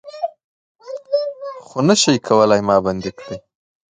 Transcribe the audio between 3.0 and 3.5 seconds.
کړي